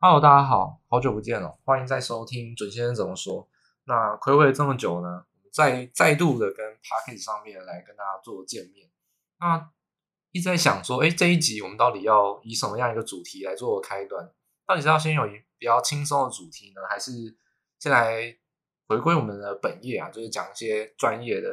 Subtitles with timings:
[0.00, 3.48] Hello，大家好，好久不见了，欢迎再收听准先生怎么说。
[3.82, 8.88] 那暌违这么久呢，再再度的跟 Podcast 上面来跟大家做见面。
[9.40, 9.72] 那
[10.30, 14.32] 一直在想说，哎，这一集我们到底要以什么样一个主题来做开端？
[14.68, 17.36] 到底是要先有一比较轻松的主题呢，还是
[17.80, 18.36] 先来
[18.86, 20.08] 回归我们的本业啊？
[20.10, 21.50] 就是讲一些专业的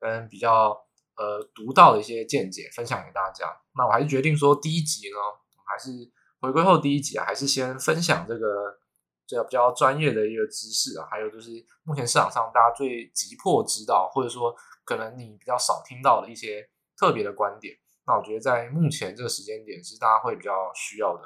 [0.00, 0.70] 跟比较
[1.16, 3.60] 呃独到的一些见解，分享给大家。
[3.76, 6.10] 那我还是决定说，第一集呢，我还是。
[6.44, 8.78] 回归后第一集啊，还是先分享这个
[9.26, 11.50] 这个比较专业的一个知识啊，还有就是
[11.84, 14.54] 目前市场上大家最急迫知道，或者说
[14.84, 16.68] 可能你比较少听到的一些
[16.98, 17.74] 特别的观点。
[18.06, 21.22] 那我觉得在目前这个时间点是大家会比较需要的。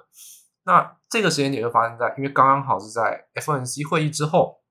[0.65, 4.63] 那这个时间点就发生在，因为刚刚好是在 FOMC 会议之后，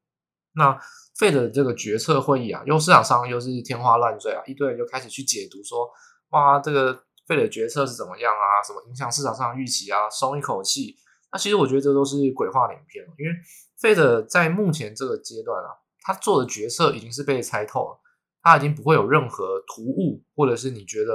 [0.54, 0.80] 那
[1.20, 5.92] Fed 的这个决策会议啊，又市场上又是天花乱坠啊，一堆人就开始去解读说，
[6.30, 7.04] 哇，这个。
[7.28, 8.64] 费的决策是怎么样啊？
[8.66, 10.10] 什么影响市场上预期啊？
[10.10, 10.96] 松一口气？
[11.32, 13.32] 那其实我觉得这都是鬼话连篇，因为
[13.78, 18.00] 费的在目前这个阶段啊，他做的决策已经是被猜透了，
[18.42, 21.14] 他已经不会有任何突兀或者是你觉得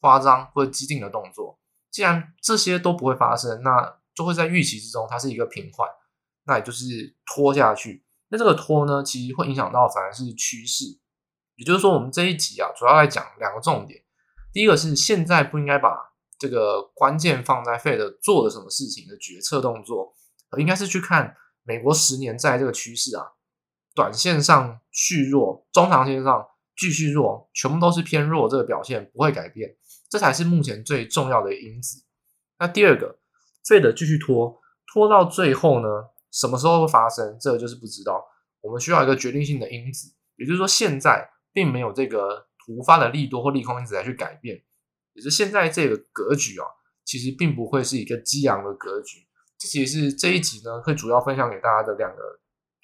[0.00, 1.60] 夸张或者激进的动作。
[1.90, 5.88] 既然这些都不会发生，那就会在预期之中，它是一个平缓，
[6.46, 8.04] 那也就是拖下去。
[8.28, 10.86] 那这个拖呢，其实会影响到反而是趋势。
[11.56, 14.02] 也就是说，我们这一集啊，主要来讲两个重点。
[14.54, 20.14] 第一个是现在不应该把这个关键放在费德做了什么事情的决策动作，
[20.50, 23.32] 而应该是去看美国十年债这个趋势啊，
[23.96, 26.46] 短线上续弱，中长线上
[26.76, 29.74] 继续弱，全部都是偏弱，这个表现不会改变，
[30.08, 32.04] 这才是目前最重要的因子。
[32.60, 33.18] 那第二个
[33.66, 34.60] 费德继续拖，
[34.92, 35.88] 拖到最后呢，
[36.30, 37.36] 什么时候会发生？
[37.40, 38.24] 这个就是不知道。
[38.60, 42.46] 我们需要一个决定性的因子，也就是说，现在并没有这个。
[42.64, 44.62] 突发的利多或利空因子来去改变，
[45.12, 46.66] 也是现在这个格局啊，
[47.04, 49.26] 其实并不会是一个激昂的格局。
[49.58, 52.40] 这其实是这一集呢，会主要分享给大家的两个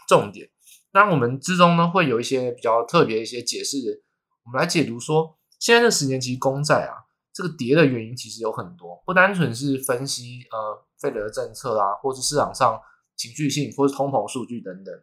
[0.09, 0.51] 重点。
[0.93, 4.03] 当然，我们之中呢，会有一些比较特别一些解释，
[4.45, 12.81] 我们来解读说，现在这十年期公债啊，这个跌的原因其实有很多，不单纯是分析呃费德的政策啊，或是市场上
[13.17, 14.95] 情绪性或是通膨数据等等，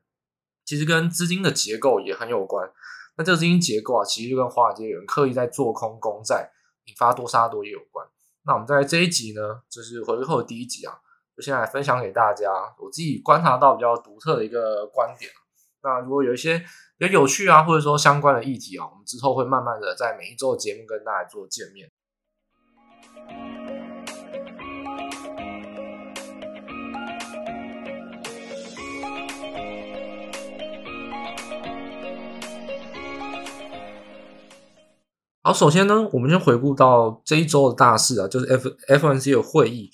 [0.68, 2.70] 其实跟资金的结构也很有关。
[3.18, 6.52] 那这个资金结构啊，其实就跟华尔街有人刻意在做空公债，
[6.86, 8.06] 引发多杀多也有关。
[8.46, 10.94] 那我们在这一集呢，就是回归后的第一集啊，
[11.36, 15.32] 就先来分享给大家我自己观察到比较独特的一个观点。
[15.82, 16.60] 那如果有一些
[16.98, 21.90] 比较有趣啊，或者说相关的议题啊，我们之后会慢慢的在每一周的节目跟大家做见面。
[35.48, 39.90] 好，首先呢，我们先回顾到这一周的大事啊，就是 F FOMC 的会议。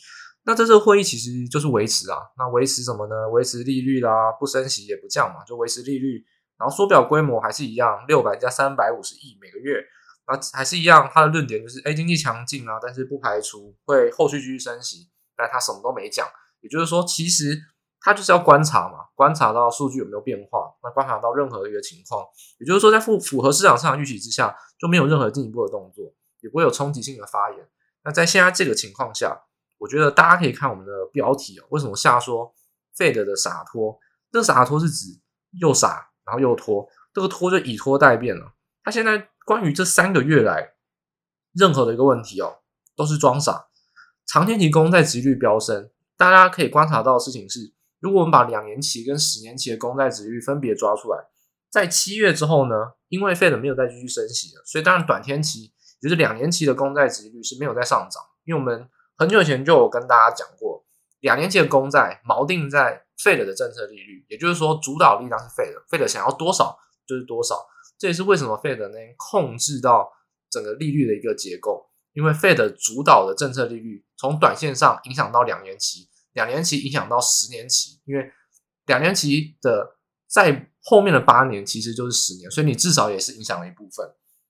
[0.45, 3.29] 那这个会议其实就是维持啊，那维持什么呢？
[3.29, 6.25] 维持利率啦，不升息也不降嘛，就维持利率。
[6.57, 9.75] 然后缩表规模还是一样，六百加三百五十亿每个月。
[10.25, 15.11] 啊，还是一样，他的论点就是，哎，经济强劲啊，但是不排除会后续继续升息。
[15.37, 16.27] 但他什么都没讲，
[16.61, 17.61] 也就是说，其实。
[18.05, 22.21] 他就是要观察嘛，观察到数据有没有变化，那观察到任何一个情况，
[22.59, 27.65] 也就是说，在符符合市场上的预期之下，就没有任何进一步的动作，也不会有冲击性的发言。
[28.03, 29.43] 那在现在这个情况下，
[29.77, 32.53] 我觉得大家可以看我们的标题哦，为什么下说
[32.97, 33.97] Fed 的洒脱？
[34.33, 35.21] 这个洒脱是指
[35.61, 38.51] 又傻，然后又拖，这个拖就以拖待变了。
[38.83, 40.73] 他现在关于这三个月来
[41.53, 42.57] 任何的一个问题哦，
[42.97, 43.67] 都是装傻。
[44.25, 47.71] 长天期公债殖利率飙升，大家可以观察到的事情是。
[48.03, 51.17] 如果我们把两年期跟十年期的公债殖利率分别抓出来，
[51.71, 52.75] 在七月之后呢，
[53.07, 55.71] 因为 Fed 没有再继续升息了，所以当然短天期，
[56.01, 58.21] 也就是两年期的公债殖利率是没有再上涨。
[58.43, 60.85] 因为我们很久以前就有跟大家讲过，
[61.21, 66.77] 两年期的公债锚定在 Fed 的政策利率，也就是说主导力量是 Fed，Fed 想要多少
[67.07, 67.55] 就是多少。
[67.97, 70.11] 这也是为什么 Fed 能控制到
[70.49, 76.09] 整个利率的一个结构，因为 Fed 主导的政策利率从短线上影响到两年期。
[76.33, 78.31] 两年期影响到十年期，因为
[78.85, 79.97] 两年期的
[80.27, 84.05] 在后面的八年其实就是十年，所以你至少也是影响了一部分。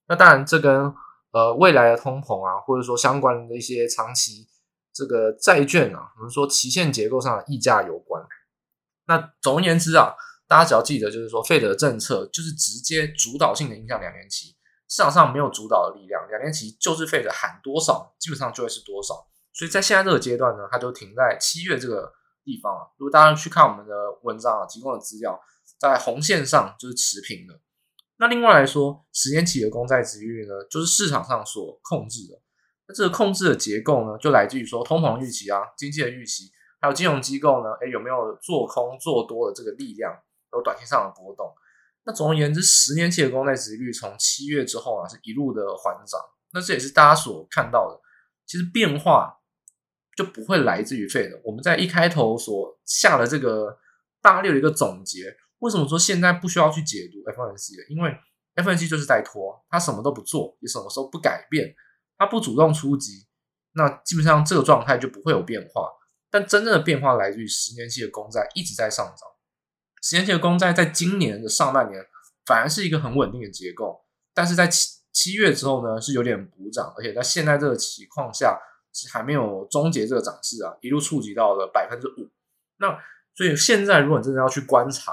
[0.08, 0.92] 那当然，这跟
[1.32, 4.48] 呃未来的通膨啊，或者说相关的一些长期
[4.92, 8.22] 这个债券啊，我们说期限结构上的溢价有关。
[9.06, 10.14] 那总而言之啊，
[10.48, 14.56] 大家只要记得，就是说，费德政策就是直接主导性的影响两年期，
[14.88, 19.26] 市场上没有主导的力量，两年期就是费德喊多少，基本上就会是多少。
[19.54, 22.12] 所以在现在这个阶段呢，它就停在七月这个
[22.44, 22.82] 地方啊。
[22.98, 25.40] 如果大家去看我们的文章啊，提供的资料，
[25.78, 27.58] 在红线上就是持平的。
[28.16, 32.40] 那另外来说，十年期的公债殖利率呢，就是市场上所控制的。
[32.86, 40.12] 那这个控制的结构呢，就来自于说通膨预期啊、经济的预期，还有金融机构呢，诶，有没有做空做多的这个力量，
[40.52, 41.52] 有短线上的波动。
[42.04, 46.20] 那总而言之，十年期的公债殖利率从七月之后啊，是一路的缓涨。
[46.52, 48.00] 那这也是大家所看到的，
[48.46, 49.34] 其实变化
[50.16, 51.40] 就不会来自于费的。
[51.44, 53.78] 我们在一开头所下的这个
[54.22, 57.84] 大略的一个总结，为什么说现在不需要去解读 FOMC 的？
[57.88, 58.14] 因为
[58.54, 61.74] F N C 就是在拖，他什么都不做，也什么时候不改变，
[62.16, 63.26] 他不主动出击，
[63.72, 65.90] 那基本上这个状态就不会有变化。
[66.30, 69.28] 但真正的变化来自于十年期的公债一直在上涨。
[70.02, 72.04] 十年期的公债在今年的上半年
[72.44, 78.58] 反而是一个很稳定的结构，但是在七七月之后呢，是有点补涨，而且在现在这个情况下
[78.94, 82.30] 是还没有终结这个涨势啊，一路触及到了百分之五。
[82.78, 82.96] 那
[83.34, 85.12] 所以现在如果你真的要去观察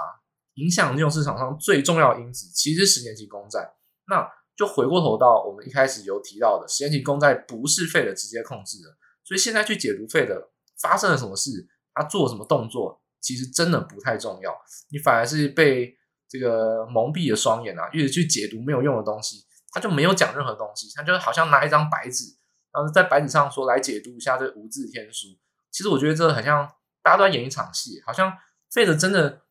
[0.54, 3.74] 影响金融市场上最重要的因子，其实十年期公债。
[4.08, 4.26] 那
[4.56, 8.90] 就回过头到我们一开始有提到的，十年期公债不是费的直接控制的，
[9.24, 10.50] 所以现在去解读费的
[10.80, 11.50] 发生了什么事，
[11.94, 13.02] 他做什么动作。
[13.22, 14.52] 其实真的不太重要，
[14.90, 15.96] 你反而是被
[16.28, 22.24] 这个蒙蔽了双眼啊，一直去解读没有用的东西，他就没有讲任何东西，他就好像拿一张白纸，
[22.74, 25.28] 然后在白纸上说来解读一下这无字天书。
[25.70, 26.68] 其实我觉得这很像
[27.02, 28.32] 大家都在演一场戏，好像
[28.72, 29.42] 费德真的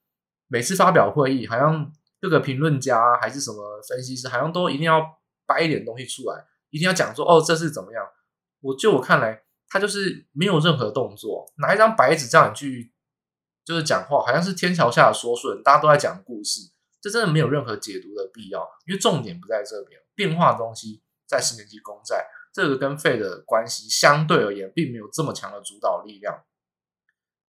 [0.49, 5.03] 每次发表会议，好像各个评论家还是什么分析师，好像都一定要
[5.47, 8.05] 掰一点东西出来，一定要讲说哦，这是怎么样。
[8.61, 12.93] 我就我看来，他就是没有任何动作，拿一张白纸叫你去。
[13.63, 26.45] 就是讲话，好像是天桥下的说书人，大家都在讲故事，这真的没有任何解读的必要，因为重点不在这边，变化的东西在十年期公债，这个跟 Fed 的关系相对而言，并没有这么强的主导力量。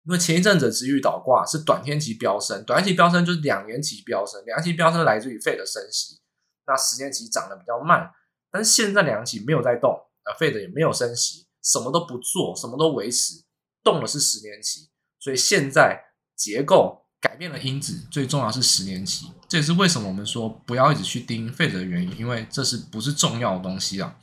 [0.04, 6.20] 因为前一阵子殖利率倒挂是短天期飙升，短天期飙升就是两年期飙升，两年期飙升来自于 Fed 的升息，
[6.66, 8.10] 那十年期涨得比较慢，
[8.50, 9.90] 但是现在两年期没有在动，
[10.24, 13.44] 呃，Fed 也没有升息，什么都不做，什么都维持，
[13.84, 14.88] 动的是十年期。
[15.18, 16.02] 所以现在
[16.34, 24.16] 结构改变了因子，最重要是十年期，这也是为什么我们说不要一直去盯 Fed 的原因，因为这是不是重要的东西啊？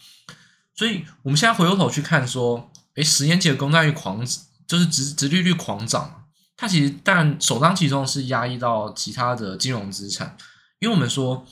[0.77, 4.25] 所以我们现在回过头去看说，诶，十年期的公债率狂，
[4.65, 6.24] 就是殖殖利率狂涨，
[6.56, 10.38] 它其实但首当其冲是压抑到其他的金融资产，
[10.79, 11.45] 因为我们说，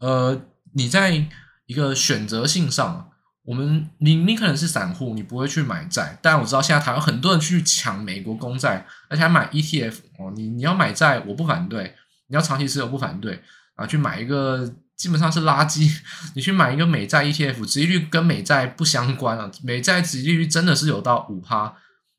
[0.00, 0.38] 呃，
[0.74, 1.26] 你在
[1.64, 3.08] 一个选择性上。
[3.44, 10.32] 我们，你你可能是散户，你不会去买债，但我知道现在台湾很多人去抢美国公债，而且还买 ETF 哦。
[10.36, 11.82] 你你要买债，我不反对；
[12.28, 13.42] 你要长期持有，不反对
[13.74, 13.84] 啊。
[13.84, 16.00] 去买一个基本上是垃圾，
[16.34, 19.50] 你去买一个美债 ETF，殖利率跟美债不相关啊。
[19.62, 21.74] 美债殖利率真的是有到五趴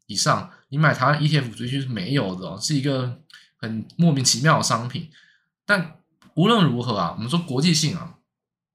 [0.07, 3.21] 以上，你买台湾 ETF 殖利率是没有的哦，是一个
[3.57, 5.09] 很莫名其妙的商品。
[5.65, 5.97] 但
[6.35, 8.15] 无论如何啊，我们说国际性啊，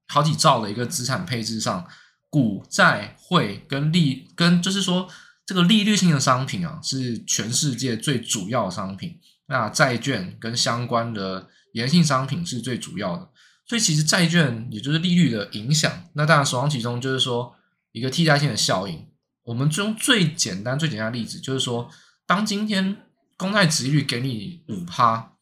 [0.07, 1.87] 好几兆的一个资产配置上。
[2.31, 5.09] 股债汇跟利跟就是说，
[5.47, 9.19] 这个利率性的商品啊，是全世界最主要的商品。
[9.47, 13.28] 那债券跟相关的延性商品是最主要的。
[13.69, 16.09] 所以其实债券也就是利率的影响。
[16.13, 17.55] 那当然首当其冲就是说
[17.93, 19.07] 一个替代性的效应。
[19.43, 21.89] 我们用最简单最简单的例子就是说，
[22.25, 22.97] 当今天
[23.37, 25.33] 公债殖利率给你五趴，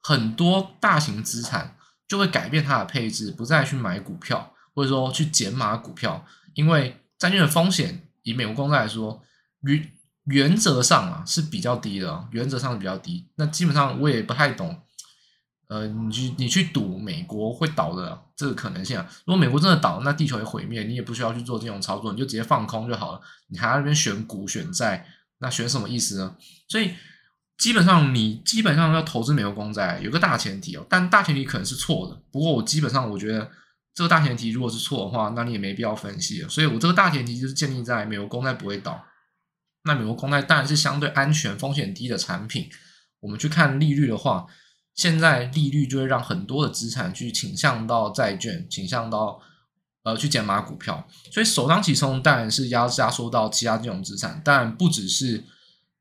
[0.00, 1.76] 很多大型资产
[2.06, 4.52] 就会改变它的配置，不再去买股票。
[4.76, 9.22] 或者说去减码股票，因为债券的风险，以美国公债来说，
[9.60, 9.92] 原
[10.24, 13.28] 原则上啊是比较低的，原则上是比较低。
[13.36, 14.82] 那基本上我也不太懂，
[15.68, 19.06] 呃，你去你去赌美国会倒的这个可能性啊。
[19.24, 23.20] 如果美国真的倒，那地球也毁灭，你也不需要去做这种操作，你就直接放空就好了。
[23.48, 25.06] 你还在那边选股选债，
[25.38, 26.36] 那选什么意思呢？
[26.68, 26.92] 所以
[27.58, 32.20] 基本上你基本上要投资美国公债，有个大前提哦，但大前提可能是错的。
[32.30, 33.50] 不过我基本上我觉得。
[33.96, 36.48] 这个大前提如果是错的话，那你也没必要分析了。
[36.48, 39.00] 所以我这个大前提就是建立在美国公债不会倒。
[39.84, 42.68] 那美国公债当然是相对安全、风险低的产品。
[43.20, 44.46] 我们去看利率的话，
[44.94, 49.40] 现在利率就会让很多的资产去倾向到债券，倾向到
[50.04, 51.06] 呃去减码股票。
[51.32, 55.44] 所以首当其冲当然是压压缩到其他金融资产，但不只是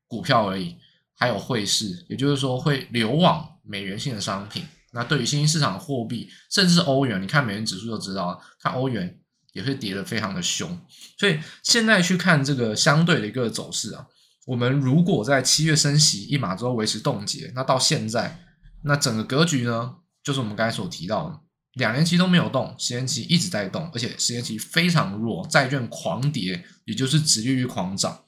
[0.08, 0.78] 股票而已，
[1.16, 4.64] 还有汇市，也就是说会流往美元性的商品。
[4.92, 9.20] 那对于新兴市场的货币，甚至是欧元，你看美元指数就知道了，看欧元
[9.54, 10.80] 也会跌得非常的凶。
[11.18, 14.06] 所以现在去看这个相对的一个走势啊，
[14.46, 18.40] 我们如果在七月升息一码之后维持冻结，那到现在，
[18.84, 21.40] 那整个格局呢，就是我们刚才所提到的，
[21.74, 28.24] 两年期都没有动，十年期一直在动，而且十年期非常弱，债券狂跌，也就是殖利率狂涨。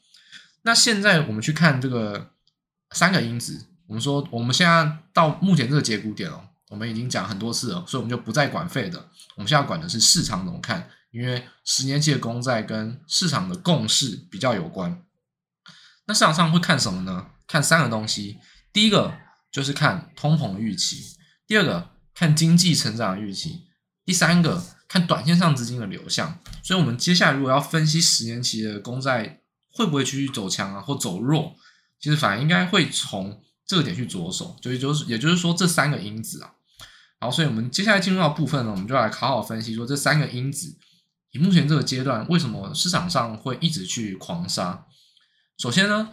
[0.64, 2.32] 那现在我们去看这个
[2.92, 6.42] 三个因子，我们说我们现在到目前这个节骨点哦。
[6.70, 8.98] 我们已经讲很多次了，所以我们就不再管 Fed 的。
[9.36, 15.00] 我们现在管的是市场怎么看，因为十年期的公债跟市场的共识比较有关。
[16.08, 17.28] 那市场上会看什么呢？
[17.48, 18.40] 看三个东西，
[18.74, 19.14] 第一个
[19.56, 21.16] 就是看通膨预期，
[21.48, 23.62] 第二个看经济成长预期，
[24.04, 26.38] 第三个看短线上资金的流向。
[26.62, 29.40] 所以，我们接下来如果要分析十年期的公债
[29.72, 31.56] 会不会继续走强啊，或走弱，
[32.02, 36.52] 其实反而应该会从这个点去着手，就也就是也就是说这三个因子啊。
[37.22, 40.78] 好，所以我们接下来进入到部分呢，我们就来好好分析说这三个因子，
[41.32, 44.86] 以目前这个阶段为什么市场上会一直去狂杀。
[45.58, 46.10] 首先呢，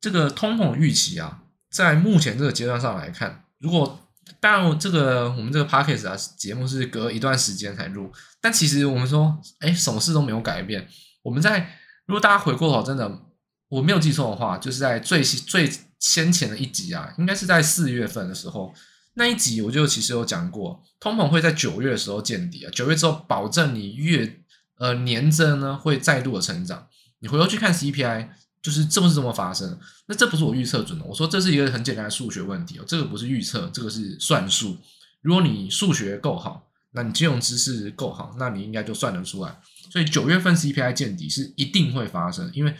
[0.00, 3.98] 这个通膨预期啊，在目前这个阶段上来看，如果
[4.38, 10.86] 当然这个我们这个 podcast 啊节目是隔一段时间才录，但其实我们说，哎，什么事都没有改变。
[11.22, 13.22] 我们在如果大家回过头，真的
[13.68, 18.74] 我没有记错的话，就是在最最先前的一集啊，应该是在四月份的时候，
[19.14, 24.40] 那一集我就其实有讲过，通膨会在九月的时候见底啊，九月之后保证你月
[24.78, 26.88] 呃年增呢会再度的成长。
[27.20, 28.28] 你回头去看 CPI。
[28.62, 31.04] 就是这不是这么发生，那这不是我预测准的。
[31.06, 34.76] 我说这是一个很简单的数学问题哦，这个不是预测，这个是算术。
[35.22, 39.58] 如果你数学够好，那你金融知识够好，那你应该就算得出来。
[39.90, 42.74] 所以九月份 CPI 见底是一定会发生，因为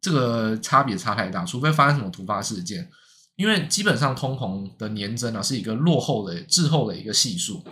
[0.00, 2.90] 这个差别差太大，除非发生什么突发事件。
[3.36, 7.64] 因为基本上通膨的年增啊是一个落后的滞后的一个系数，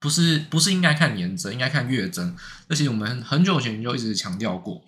[0.00, 2.34] 不是不是应该看年增，应该看月增。
[2.68, 4.82] 而且我们很久以前就一直强调过，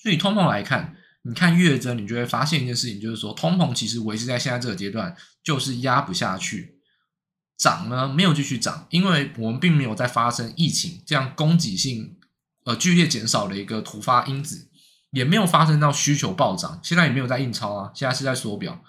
[0.00, 0.94] 所以通膨来看。
[1.26, 6.76] 你看月增，你就会发现一件事情，就是说通膨其实维持在现在这个阶段，就是压不下去，
[7.56, 12.18] 涨呢没有继续涨，因为我们并没有在发生疫情这样供给性
[12.66, 14.68] 呃剧烈减少的一个突发因子，
[15.12, 18.84] 也没有发生到需求暴涨，现在也没有在印钞啊，现在是在缩表，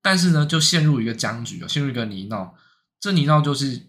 [0.00, 2.50] 但是呢就陷入一个僵局，陷入一个泥淖，
[2.98, 3.82] 这泥淖就是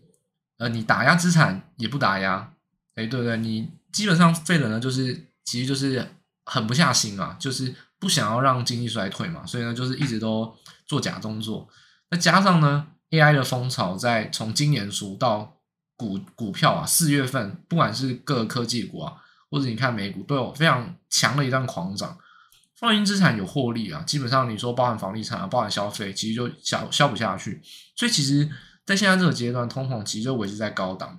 [0.58, 2.52] 呃你打压资产也不打压，
[2.96, 3.38] 哎对不对？
[3.38, 6.06] 你基本上废了呢，就是其实就是
[6.44, 7.74] 狠不下心啊，就是。
[8.00, 11.68] 不想要让经济衰退嘛，所以呢，就是一直都做假动作。
[12.12, 15.58] 再加上呢，AI 的风潮在从今年初到
[15.96, 19.14] 股股票啊，四月份不管是各科技股啊，
[19.50, 22.18] 或者你看美股都有非常强的一段狂涨。
[22.78, 27.62] 放心资产有获利啊，基本上你说包含房地产啊，包含消费，其实就消消不下去。
[27.96, 28.50] 所以其实，
[28.86, 31.18] 在现在这个阶段，通膨其实就维持在高档，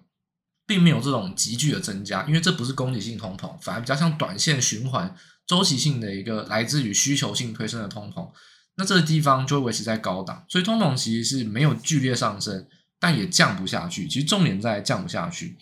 [0.67, 5.17] 并没有这种急剧的增加，因为这不是供给性通膨，反而比较像短线循环。
[5.47, 8.29] 周期性的一个来自于需求性推升的通膨，
[8.75, 12.67] 那这个地方就会维持在高档，所以通膨其实是没有剧烈上升，
[12.99, 14.09] 但也降不下去。
[14.09, 15.57] 其实重点在降不下去，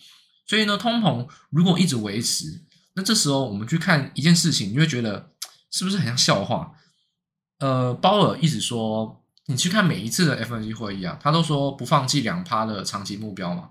[0.47, 2.63] 所以呢，通膨如果一直维持，
[2.95, 5.31] 那这时候我们去看一件事情，你会觉得
[5.71, 6.73] 是不是很像笑话？
[7.59, 13.69] 呃，鲍尔一直说，你去看每一次的 FOMC 会议啊，他都说不放弃两趴的长期目标嘛，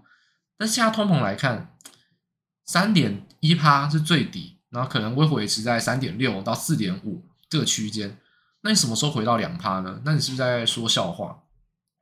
[0.57, 1.77] 但现在通膨来看，
[2.65, 4.54] 三点一趴是最低。
[4.75, 8.19] 然后可能会维持在三点六到四点五这个区间，
[8.63, 10.01] 那你什么时候回到两趴呢？
[10.05, 11.45] 那你是不是在说笑话？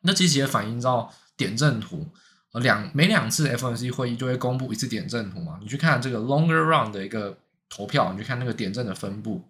[0.01, 2.09] 那其实也反映到点阵图，
[2.53, 5.59] 呃，两每两次 FOMC 会议就会公布一次点阵图嘛。
[5.61, 7.37] 你去看这个 longer run 的一个
[7.69, 9.45] 投票，你去看那个点阵的分布，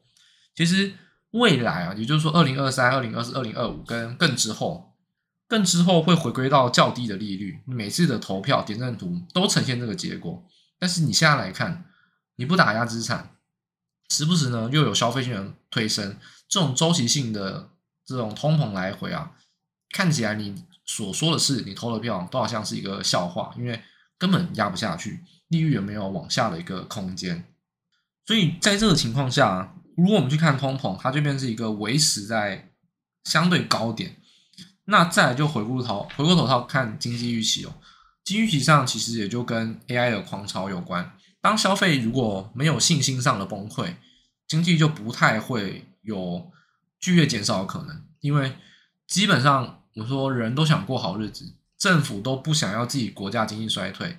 [0.56, 0.92] 其实
[1.30, 4.92] 未来啊，也就是说二零二三、二零二四、二零二五跟更之后，
[5.46, 10.42] 更之后会回归到较低的利率，每次的投票点阵图都呈现这个结果。
[10.78, 11.84] 但是你现在来看。
[12.36, 13.36] 你不打压资产，
[14.08, 16.16] 时不时呢又有消费性的推升，
[16.48, 17.70] 这种周期性的
[18.04, 19.32] 这种通膨来回啊，
[19.90, 23.80] 看起来你所说的是你投的票都好像是一个笑话，因为
[24.18, 27.44] 根本压不下去，利率也没有往下的一个空间。
[28.26, 32.70] 所以在这个情况下，如果我们去看通膨，它这边是一个维持在
[33.24, 34.16] 相对高点，
[34.84, 37.74] 那再来就回过头回过头套看经济预期哦，
[38.24, 41.12] 经济预期上其实也就跟 AI 的狂潮有关。
[41.42, 43.96] 当消费如果没有信心上的崩溃，
[44.46, 46.50] 经济就不太会有
[47.00, 48.56] 剧烈减少的可能，因为
[49.08, 54.16] 基本上我说人都想过好日子，政府都不想要自己国家经济衰退，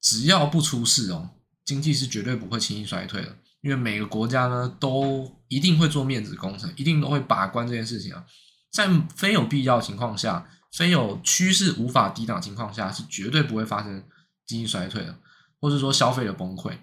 [0.00, 1.30] 只要不出事哦，
[1.66, 8.24] 经济是绝对不会轻易衰退的，因为每个国家呢都一定会做面子工程，一定都会把关这件事情啊，
[8.72, 14.02] 在非有必要情况下，非有趋势无法抵挡情况下，是绝对不会发生
[14.46, 15.18] 经济衰退的。
[15.64, 16.76] 或是说消费的崩溃，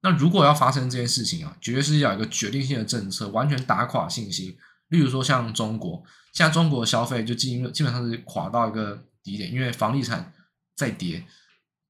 [0.00, 4.56] 那如果要发生这件事情啊，绝对是要有一个决定性的政策，完全打垮信心。
[4.88, 10.32] 例如说像中国，现在中国的消费就基基本上是垮到一个低点，因为房地产
[10.74, 11.24] 在跌，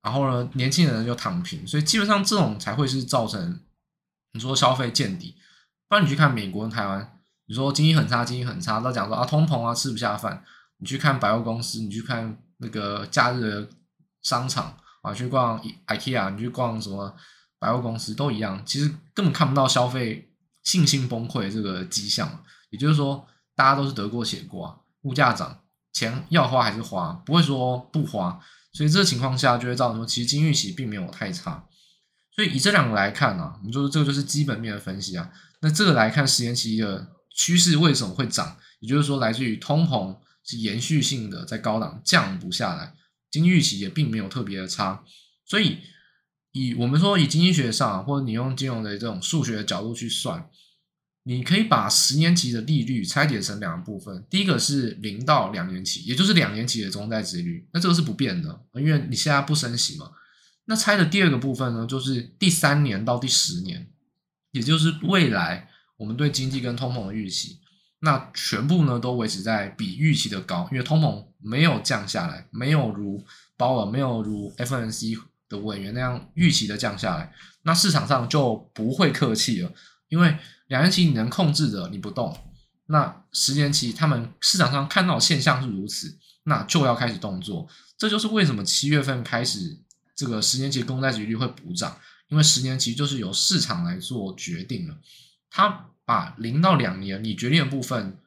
[0.03, 3.61] 然后呢，年轻人就躺平，所以基本上这种才会是造成
[4.33, 5.37] 你说消费见底。
[5.89, 10.45] 不然你去看美国跟台湾，你说经济很差，经济很差，都讲说啊通膨啊吃不下饭。
[10.77, 13.69] 你去看百货公司，你去看那个假日的
[14.21, 14.77] 商场。
[15.05, 17.15] 啊，去逛 IKEA，你去逛什么
[17.59, 20.33] 百货公司都一样，其实根本看不到消费
[20.63, 25.61] 信心崩溃这个迹象，也就是说，大家都是得过且过，物价涨，
[25.93, 28.41] 钱要花还是花，不会说不花。
[28.73, 31.67] 所以这个情况下就会造成说，其实金玉其实并没有太差。
[32.35, 35.31] 所以以这两个来看呢、啊，我们说这个就是基本面的分析啊。
[35.61, 37.07] 那这个来看十年期的
[37.37, 38.57] 趋势为什么会涨？
[38.81, 42.95] 也就是说，来自于通膨是延续性的在高档降不下来，
[43.35, 45.03] 经济预期也并没有特别的差。
[45.45, 45.79] 所以
[46.53, 50.49] 以我们说以经济学上、或者你用金融的这种数学的角度去算，
[51.25, 54.25] 你可以把十年期的利率拆解成两个部分。
[54.31, 60.13] 第一个是零到两年期，也就是两年期的中债殖利率，那这个是不变的，因为你现在不升息嘛。
[60.67, 63.91] 那拆的第二个部分呢，就是第三年到第十年，
[64.53, 67.59] 也就是未来我们对经济跟通膨的预期，
[68.05, 73.25] 那全部呢都维持在比预期的高，因为通膨没有降下来，没有如
[73.57, 75.17] 鲍尔，没有如 F N C
[75.49, 77.33] 的委员那样预期的降下来，
[77.63, 79.73] 那市场上就不会客气了，
[80.09, 82.37] 因为两年期你能控制的你不动，
[82.87, 89.81] 那十年期他们市场上看到现象是如此，那就要开始动作，这就是为什么七月份开始。
[90.17, 94.95] 这个十年期公债利率会补涨，因为十年期就是由市场来做决定了。
[95.51, 98.19] 它把零到两年你决定的部分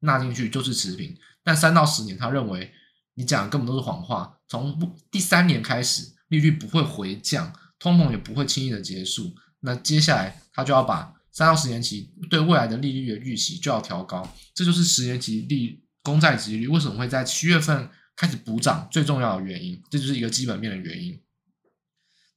[0.00, 2.72] 纳进去就是持平，但三到十年他认为
[3.14, 4.38] 你讲的根本都是谎话。
[4.48, 9.34] 从第三年开始，利率不会回降，通膨也不会轻易的结束。
[9.60, 21.18] 那接下来他就要把三到十年期对未来的利率的预期就要调高，这就是十年期利公债殖利率为什么会在七月份开始补涨最重要的原因，这就是一个基本面的原因。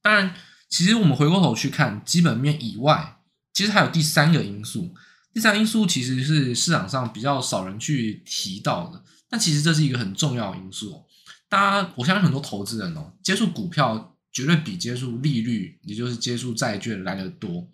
[0.00, 0.34] 当然，
[0.68, 3.15] 其实我们回过头去看基本面以外，
[3.56, 4.94] 其实还有第三个因素。
[5.32, 11.06] 第三个因素其实是市场上比较少人去提到的，但其实这是一个很重要的因素。
[11.48, 17.66] 大家，我相信很多投资人哦，接触股票绝对比接触利率，也就是接触债券来得多。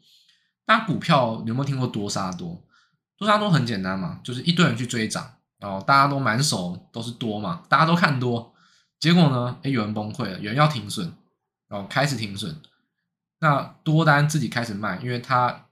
[0.64, 2.64] 大家股票有没有听过多杀多？
[3.18, 8.54] 多杀多很简单嘛，就是一堆人去追涨，然后大家都满手都是多嘛，大家都看多，
[9.00, 11.12] 结果呢，诶，有人崩溃了，有人要停损。
[11.68, 12.54] 哦，开始停损，
[13.38, 15.68] 那多单自己开始卖，因为他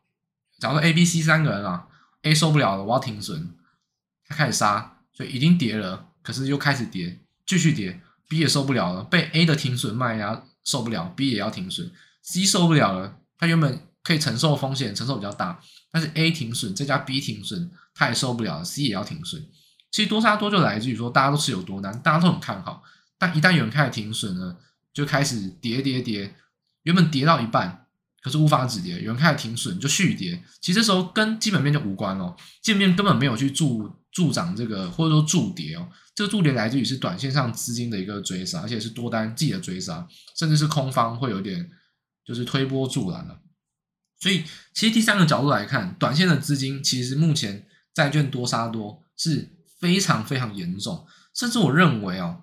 [0.60, 1.88] 假如说 A、B、C 三个人啊
[2.22, 3.48] ，A 受不了了，我要停损，
[4.26, 11.90] 他开始杀，所以已经跌了，可是又开始跌，继续跌，B 也受不了了，被 A 的停损卖压受不了，B 也要停损
[12.22, 19.42] ，C 受不了了，他原本可以承受风险，承受比较大，但是 A 停损，再加 B 停损，他也受不了，C 也要停损。
[19.90, 22.82] 其实多杀多就来自于说大家都持有多单，大家都很看好，
[23.18, 24.56] 但一旦有人开始停损呢？
[24.92, 26.34] 就开始跌跌跌，
[26.82, 27.86] 原本跌到一半，
[28.22, 30.42] 可是无法止跌，有人开始停损就续跌。
[30.60, 35.88] 其实这时候跟基本面就无关哦，基本面根本没有去助助长这个或者说助跌哦。
[36.14, 40.06] 这个助跌来自于是短线上资金的一个追杀，而且是多单自己的追杀，
[40.36, 41.70] 甚至是空方会有点
[42.24, 43.40] 就是推波助澜了。
[44.18, 52.42] 所以其实第三个角度来看，短线的资金其实目前债券多杀多是非常非常严重，甚至我认为哦。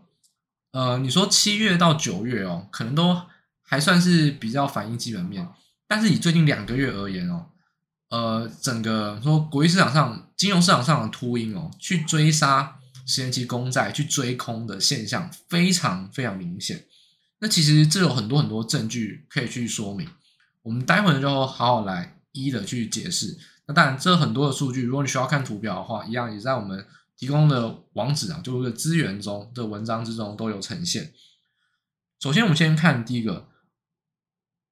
[0.72, 3.22] 呃，你说七月到九月哦，可能都
[3.64, 5.48] 还算是比较反映基本面，
[5.88, 7.48] 但是以最近两个月而言哦，
[8.10, 16.86] 呃，整个说国际市场上、金融市场上的秃鹰哦，去追杀十年期公债、去追空的现象非常非常明显。
[17.40, 20.10] 那其实这有很多很多证据可以去说明，
[20.64, 23.38] 我们待会儿就好好来一一的去解释。
[23.68, 26.86] 那当然，这很多的数据，如果你需要看图表的话，一样也在我们。
[27.20, 31.12] 提供的网址啊，就是资源中的文章之中都有呈现。
[32.20, 33.48] 首先，我们先看第一个，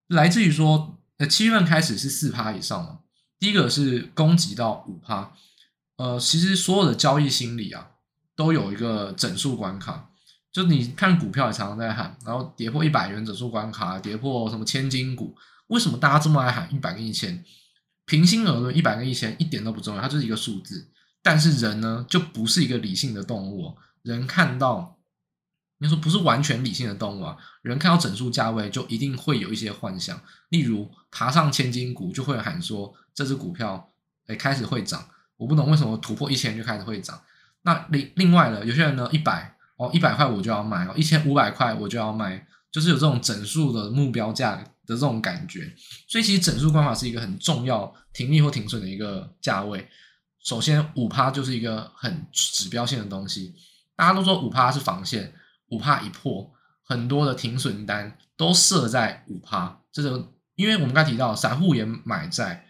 [0.10, 3.00] 来自于说，那，七月份开始是四趴以上嘛。
[3.40, 5.34] 第一个是攻击到五趴，
[5.98, 7.92] 呃，其实所有的交易心理啊，
[8.36, 10.10] 都有一个整数关卡。
[10.52, 15.36] 就你看股票也常常在喊，然后跌破一百元整数关卡，跌破什么千金股，
[15.68, 17.44] 为什么大家这么爱喊一百跟一千？
[18.06, 20.90] 平心而论，一百跟一千一点都不重要，它就是一个数字。
[21.22, 23.76] 但是人呢，就不是一个理性的动物。
[24.04, 24.95] 人看到，
[25.80, 27.38] 你说不是完全理性的动物啊。
[27.62, 30.20] 人看到整数价位，就一定会有一些幻想。
[30.50, 33.92] 例如，爬上千金股，就会喊说这只股票，
[34.28, 35.08] 哎，开始会涨。
[35.38, 37.22] 我不懂为什么突破一千就开始会涨。
[37.64, 45.74] 那另另外呢，有些人呢，一百哦，一百块我就要买哦，一千五百块我就要卖，就是有这种整数的目标价的这种感觉。
[46.08, 49.90] 所以，其实整数关法是一个很重要停利或停损的一个价位。
[50.44, 53.56] 首先，五趴就是一个很指标性的东西。
[53.96, 55.34] 大家都说五趴是防线，
[55.70, 59.82] 五趴一破，很多的停损单都设在五趴。
[59.92, 62.66] 这个，因为我们刚提到，散户也买债，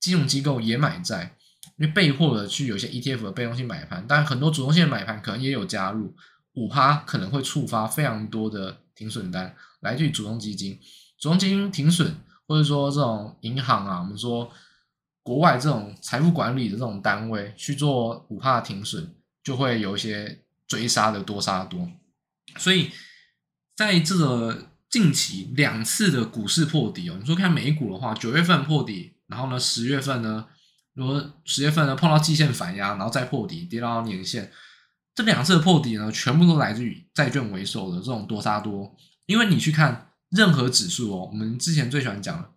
[0.00, 1.36] 金融机构也买债，
[1.76, 6.14] 因为被迫的去有些 ETF 的被动性买盘，但很多主动性的买盘可能也有加入。
[6.54, 10.78] 五趴可能会触发非常多的停损单，来自于主动基金。
[11.18, 12.16] 主动基金停损，
[12.46, 14.50] 或者说这种银行啊，我们说。
[15.26, 19.10] 国外这种财富管理的这种单位去做五趴停损，
[19.42, 21.88] 就会有一些追杀的多杀的多。
[22.56, 22.90] 所以
[23.76, 30.46] 在这个近期两次的股市破底哦，你说看美股的话，九月份破底，然后呢十月份呢，
[30.94, 34.52] 如果十月份呢碰到季线反压，然后再破底跌到年线，
[35.14, 38.96] 这两次的破底呢，全部都来自于债券为首的这种多杀多。
[39.26, 42.50] 因为你去看任何指数哦，我们之前最喜欢讲的，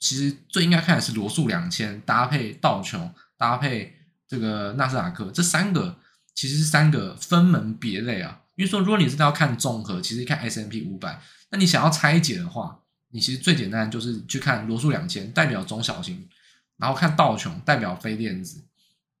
[0.00, 3.94] 其实最应该看的是罗素两千搭配道琼搭配
[4.26, 6.00] 这个纳斯达克这三个，
[6.34, 8.40] 其实是三个分门别类啊。
[8.58, 11.22] 因为说，如果你真的要看综合，其实看 S&P 五百。
[11.50, 12.76] 那你想要拆解的话，
[13.10, 16.28] 你其实最简单就是去看罗素两千，代表中小型，
[16.76, 18.64] 然后看道琼代表非电子，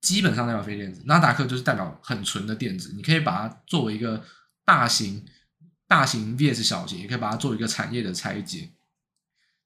[0.00, 2.92] 基本上代表非电子，纳达克就是代表很纯的电子。
[2.96, 4.24] 你可以把它作为一个
[4.64, 5.24] 大型、
[5.86, 8.72] 大型 VS 小型，也可以把它做一个产业的拆解。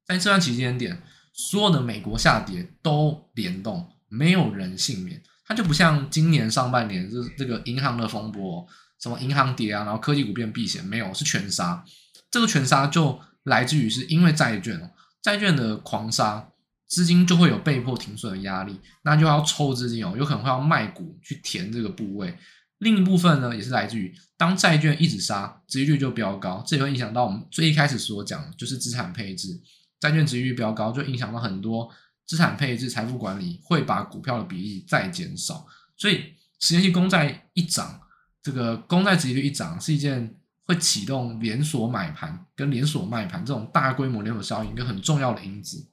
[0.05, 5.23] 在这段期间点，所有的美国下跌都联动，没有人幸免。
[5.47, 8.67] 它就不像今年上半年这这个银行的风波，
[9.03, 11.85] 什么银行跌啊，然后科技股变避险，没有，是全杀。
[12.31, 16.49] 这个全杀就来自于是因为债券哦，债券的狂杀，
[16.87, 22.39] 资金就会有被迫停损的压力，那就要抽资金哦，有可能会要卖股去填这个部位。
[22.79, 29.61] 另一部分呢，也是来自于当债券一直杀，殖利率就飙高，这也会影响到我们最一开始所讲的就是资产配置，
[30.01, 31.89] 债券殖利率飙高，就影响到很多
[32.27, 35.67] 资产配置、财富管理会把股票的比例再减少。
[35.97, 38.01] 所以十年期公债一涨，
[38.43, 40.37] 这个公债殖利率一涨是一件。
[40.65, 45.91] 会启动连锁买盘跟连锁卖盘这种大规模连锁效应，一个很重要的因子。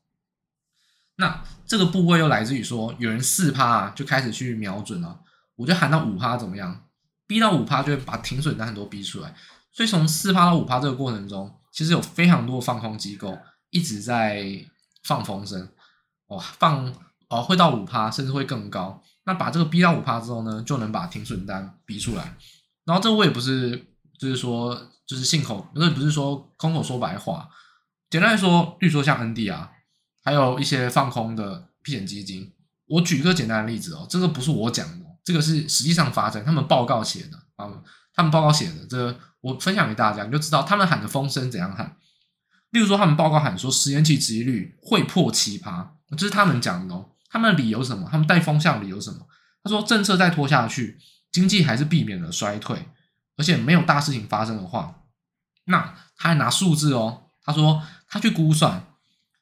[1.15, 5.21] 那这个部位又来自于说，有人四趴啊就开始去瞄准了，
[5.55, 6.85] 我就喊到五趴怎么样？
[7.25, 9.33] 逼到五趴就会把停损单很多逼出来。
[9.71, 13.35] 所以从四趴到五趴这个过程中，其实有非常多放空机构
[13.71, 14.63] 一直在
[15.03, 15.67] 放风声，
[16.27, 16.93] 哇，放
[17.27, 19.01] 哦会到五趴，甚至会更高。
[19.29, 22.35] 那把这个逼到五趴之后呢，就能把停损单逼出来。
[22.85, 23.85] 然后这我也不是。
[24.19, 24.75] 就是说，
[25.07, 27.47] 就是信口，不是不是说空口说白话。
[28.09, 29.71] 简单来说，比如说像 ND 啊，
[30.25, 32.51] 还有一些放空的避险基金。
[32.85, 37.81] 我举一个简单的例子哦，这个不是我讲的，这个是实际上发生，他们报告写的啊，
[38.13, 41.95] 他们报告写的，这个我分享给大家，你就知道他们喊的风声怎样喊。
[42.71, 47.11] 例如说，他们报告喊说十年期殖利率会破七趴，这是他们讲的哦。
[47.29, 48.07] 他们的理由什么？
[48.11, 49.27] 他们带风向理由什么？
[49.63, 50.97] 他说政策再拖下去，
[51.31, 52.87] 经济还是避免了衰退。
[53.37, 55.03] 而且没有大事情发生的话，
[55.63, 57.29] 那他还拿数字哦。
[57.41, 58.85] 他说他去估算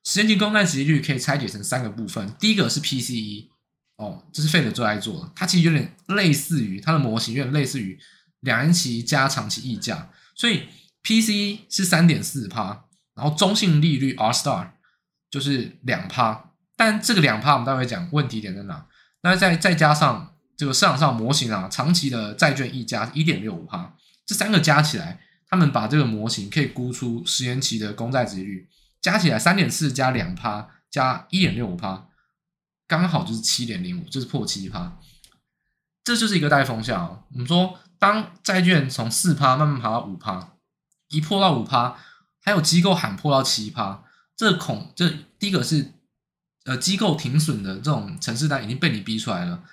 [0.03, 2.31] 十年期公债殖利率可以拆解成三个部分。
[2.39, 3.47] 第一个是 PCE
[3.95, 5.31] 哦，这是费德最爱做的。
[5.35, 7.99] 它其实有点类似于它的模型，有点类似于
[8.41, 10.11] 两年期加长期溢价。
[10.35, 10.67] 所以
[11.01, 14.73] PCE 是三点四趴，然后中性利率 R star
[15.31, 16.46] 就是两趴。
[16.77, 18.85] 但这个两趴我们待会讲问题点在哪？
[19.23, 20.33] 那再再加上。
[20.59, 23.93] 这个市场上模型啊，长期的债券溢价一点六五趴，
[24.25, 28.67] 这三个加起来，他们把这个模型可以估出十年期的公债殖率
[28.99, 32.07] 加起来三点四加两趴加一点六五趴，
[32.87, 34.97] 刚好就是七点零五，就是破七趴，
[36.03, 37.19] 这就是一个带风向啊。
[37.31, 40.53] 我们说，当债券从四趴慢慢爬到五趴，
[41.09, 41.95] 一破到五趴，
[42.41, 44.03] 还有机构喊破到七趴，
[44.35, 45.93] 这恐这第一个是
[46.67, 49.63] 呃机构停损的这种城市单已经被你逼出来了。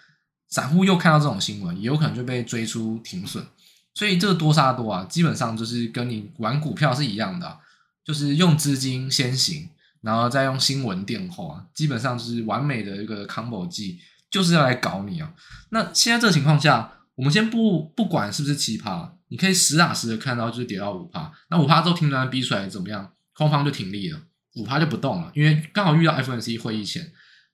[0.49, 3.45] 散户又看到这种新闻，也有可能就被追出停损，
[3.93, 7.59] 所以这个多杀多啊，基本上就是跟你玩股票是一样的，
[8.05, 9.69] 就是用资金先行，
[10.03, 13.99] 然后再用新闻垫后啊，基本上就是完美的一个 combo 技，
[14.31, 15.35] 就是要来搞你啊。
[15.71, 23.11] 那现在这个情况下，我们先不不管是不是奇葩，你可以实打实的看到就是跌到五趴，那五趴之后停单逼出来怎么样？
[23.33, 24.21] 空方就停利了，
[24.55, 27.03] 五趴就不动了，因为刚好遇到 FNC 会议前，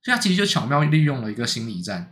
[0.02, 2.10] 所以它其实就巧妙利用了一个心理战。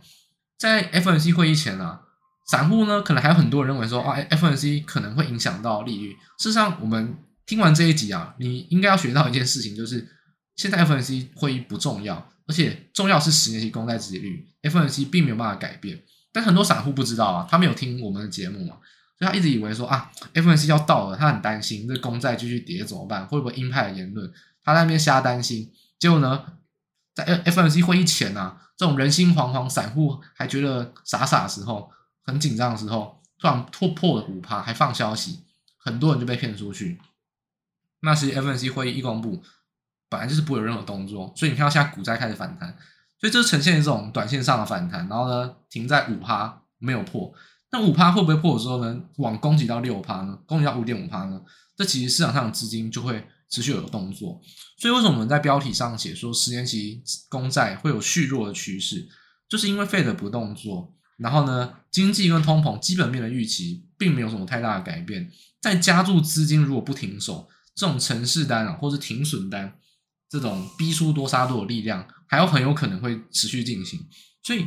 [0.57, 2.01] 在 FNC 会议前啊，
[2.47, 6.11] 散户呢可能还有很多人认为说啊，FNC 可能会影响到利率。
[6.39, 10.07] 事实上，我们听完这一集啊，你应该要学到一件事情，就是
[10.55, 16.01] 现在 FNC 会议不重要，而且重要是十年期公债殖利率，FNC 并没有办法改变。
[16.31, 18.75] 但很多散户不知道啊，他没有听我们的节目嘛，
[19.17, 23.25] 所以他一直以为说啊，FNC 要到了，他很担心这公债继续跌怎么办？
[23.27, 24.29] 会不会鹰派的言论？
[24.73, 25.71] 他那边瞎担心。
[25.97, 26.45] 结果呢，
[27.13, 28.61] 在 FNC 会议前啊。
[28.79, 31.91] 这种人心惶惶，散户还觉得傻傻的时候，
[32.23, 35.43] 很紧张的时候，突然突破了五趴，还放消息，
[35.77, 36.97] 很多人就被骗出去。
[37.99, 39.43] 那其实 FNC 会议一公布，
[40.07, 42.73] 本来就是不会有任何动作，所以你看到现在股灾开始反弹，
[43.19, 47.33] 所以这呈现一种短线上的反弹，然后呢停在五趴没有破。
[47.71, 48.97] 那五趴会不会破的时候呢？
[49.17, 50.39] 往攻击到六趴呢？
[50.45, 51.41] 攻击到五点五趴呢？
[51.75, 54.41] 这其实市场上的资金就会持续有动作。
[54.77, 59.07] 所以为什么我们在标题上写说十年期公债会有续弱的趋势，
[59.47, 65.29] 就是因为 Fed 不动作，然后呢，经济跟通膨基本面的预期并没有什么太大的改变，
[65.61, 69.77] 再加注资金如果不停手，这种程式单啊，或是停损单，
[70.29, 73.99] 这种逼出多杀多的力量，还有很有可能会持续进行。
[74.43, 74.65] 所以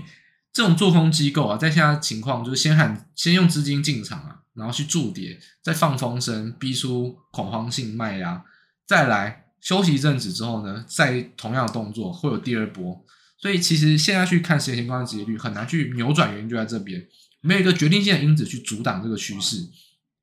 [0.52, 8.44] 这种做空机构啊，在现在情况就是先喊先用资金进场啊，然后去驻跌，再放风声，逼出恐慌性卖压，
[8.86, 13.04] 再来休息一阵子之后呢，再同样的动作会有第二波。
[13.38, 17.04] 所以其实现在去看十年期公债殖利率很难去扭转，原因就在这边，
[17.40, 19.66] 没有一个决定性的因子去阻挡这个趋势。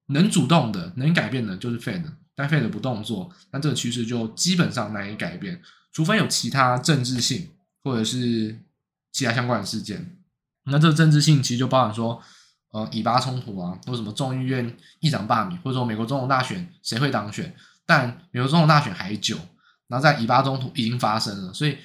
[0.07, 2.03] 能主动的、能改变的，就是 Fed。
[2.33, 7.49] 但 Fed 不动作，那这个趋势就基本上难以改变，除非有其他政治性
[7.83, 8.57] 或者是
[9.11, 10.15] 其他相关的事件。
[10.63, 12.21] 那这个政治性其实就包含说，
[12.71, 17.53] 呃，以巴冲突啊，或什么众议院议长罢免，或者说美国总统大选谁会当选？
[17.89, 19.35] 但美国总统大选还久，
[19.87, 21.75] 然后在以巴冲突已经发生了，所以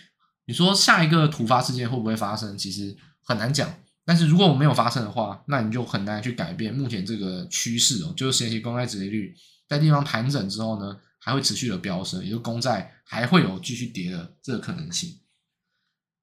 [0.45, 3.75] 你说下一个突发事件会不会发生，其实很难讲。
[4.05, 9.35] 但是如果我没有发生的话，那你就很难去改变目前这个趋势哦，就是十年期公开直利率。
[9.67, 15.19] 在地方盘整之后呢，还会持续的飙升，也就公债还会有继续跌的这个可能性。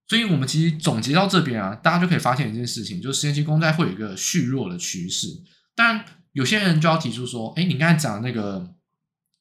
[0.07, 5.27] 所以，我们其实总结到这边啊，大家就可以发现一件事情，就是十年期公债会有一个续弱的趋势。
[5.73, 8.75] 当然，有些人就要提出说，哎，你刚才讲的那个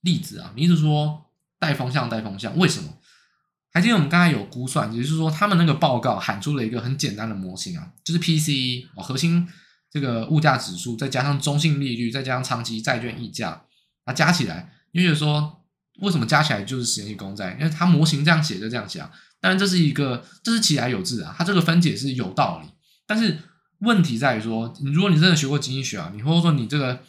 [0.02, 1.26] 例子啊，你一直说
[1.58, 2.94] 带风向带风向，为什么？
[3.72, 9.46] 还记得我们刚才有估算，也就是说，他们那个报告喊出了一个很简单的模型啊，就是 PCE 哦，核心
[9.90, 13.62] 这个物价指数，再加上中性利率，再加上长期债券溢价。
[14.04, 15.62] 它加起来，因为说
[16.00, 17.56] 为什么加起来就是十年期公债？
[17.60, 19.08] 因为它模型这样写就这样写啊。
[19.40, 22.68] 当然这是一个，这是其来有自啊，它这个分解是有道理。
[23.06, 23.38] 但是
[23.80, 27.04] 问题在于说，如果你真的学过经济学啊，你或者说你这个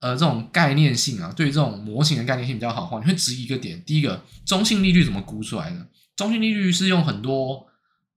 [0.00, 5.88] 呃这种概念性啊，对于这种模型的概念性比较好的话，你会质疑一个点：第一个，中性利率怎么估出来的？
[6.16, 7.66] 中性利率是用很多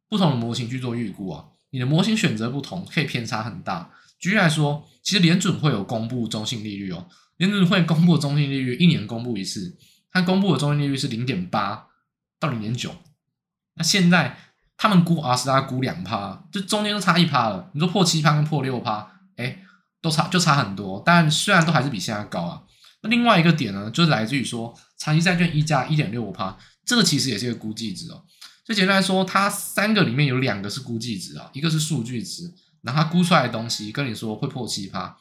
[0.09, 3.91] 不同的模型去做预估啊，你的模型选择不同，可以偏差很大。
[4.19, 7.07] 举例来说，其实联准会有公布中性利率哦。
[7.37, 9.75] 联准会公布中性利率一年公布一次，
[10.11, 11.87] 它公布的中性利率是零点八
[12.39, 12.93] 到零点九。
[13.75, 14.37] 那现在
[14.77, 17.71] 他们估啊，是大估两趴，就中间都差一趴了。
[17.73, 19.63] 你说破七趴跟破六趴，哎，
[20.01, 21.01] 都差就差很多。
[21.05, 22.63] 但虽然都还是比现在高啊。
[23.01, 28.23] 那另外一个点呢，就是来自于说长期债券溢价一点六五趴，这个其实也是一个估计值哦。
[28.65, 35.17] 就简单来说，它三个里面有两个是估计值啊，一个是数据值，然后它估出来的东西跟你说会破七趴，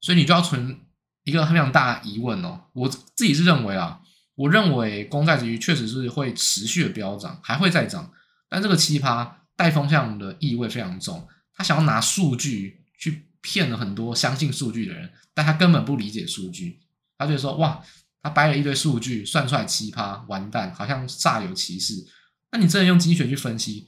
[0.00, 0.80] 所以你就要存。
[1.24, 4.00] 一个非常大的疑问哦，我自己是认为啊，
[4.34, 8.10] 我认为公债殖利率确实是会持续的飙涨，还会再涨，
[8.48, 16.80] 但这个奇葩带风向的意味非常重，他想要拿数据去骗了很多相信数据的人，但他根本不理解数据，
[17.18, 17.82] 他就说哇，
[18.22, 22.06] 他掰了一堆数据算出来奇葩，完蛋，好像煞有其事。
[22.52, 23.86] 那你真的用经济学去分析，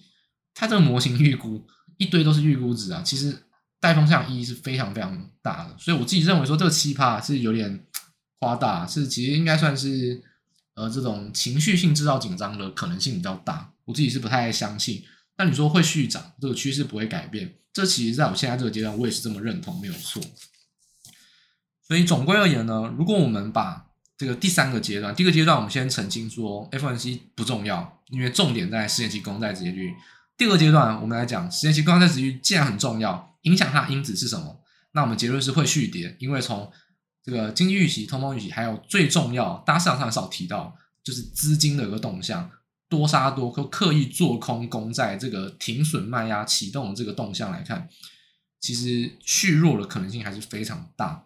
[0.54, 3.44] 他这个模型预估一堆都是预估值啊，其实。
[3.82, 7.84] 带风向意义是非常非常大的，所以我自己认为说这个奇葩是有点
[8.38, 10.22] 夸大，是其实应该算是
[10.74, 15.02] 呃这种情绪性制造紧张的可能性比较大，我自己是不太相信。
[15.36, 20.22] 那你说会续涨，这个趋势不会改变，这其实在我现在这个阶段我也是这么认同，没有错。
[21.86, 29.92] 所以总归而言呢，如果我们把这个第三个阶段，第一个阶段我们先澄清说，FNC 不重要，因为重点在十年期公债殖利率。
[30.36, 33.30] 第二个阶段我们来讲十年期公债殖利率既然很重要。
[33.42, 34.62] 影响它的因子是什么？
[34.92, 36.70] 那我们结论是会续跌，因为从
[37.24, 42.48] 这个经济预期、通膨预期，还有最重要，大家市场上很少提到，就是资金的一个动向，
[42.92, 47.88] 多杀多或刻意做空公债这个停损卖压启动的这个动向来看，
[48.60, 51.24] 其实续弱的可能性还是非常大。